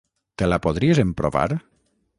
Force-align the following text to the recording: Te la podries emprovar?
Te 0.41 0.47
la 0.47 0.57
podries 0.63 1.03
emprovar? 1.05 1.47